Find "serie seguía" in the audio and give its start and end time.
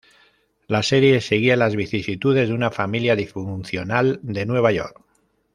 0.81-1.55